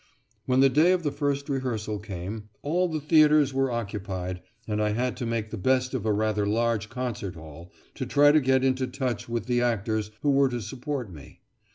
[0.47, 4.93] When the day of the first rehearsal came, all the theatres were occupied, and I
[4.93, 8.63] had to make the best of a rather large concert hall to try to get
[8.63, 11.41] into touch with the actors who were to support me.